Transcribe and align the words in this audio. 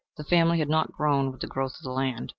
The 0.17 0.23
family 0.23 0.57
had 0.57 0.67
not 0.67 0.91
grown 0.93 1.31
with 1.31 1.41
the 1.41 1.47
growth 1.47 1.75
of 1.75 1.83
the 1.83 1.91
land. 1.91 2.29